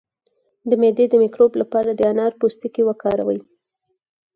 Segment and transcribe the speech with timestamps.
[0.69, 3.39] د معدې د مکروب لپاره د انار پوستکی وکاروئ